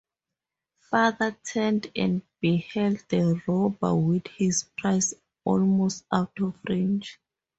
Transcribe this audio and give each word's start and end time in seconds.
Father 0.79 1.37
turned 1.45 1.91
and 1.95 2.23
beheld 2.39 2.97
the 3.09 3.39
robber 3.47 3.93
with 3.93 4.25
his 4.35 4.63
prize 4.75 5.13
almost 5.45 6.05
out 6.11 6.31
of 6.41 6.57
range. 6.67 7.19